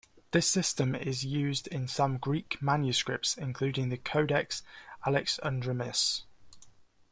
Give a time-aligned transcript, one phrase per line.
[0.31, 4.63] This system is used in some Greek manuscripts including the Codex
[5.05, 6.23] Alexandrinus.